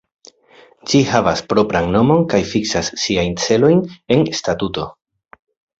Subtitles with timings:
[0.93, 4.93] Ĝi havas propran nomon kaj fiksas siajn celojn en statuto.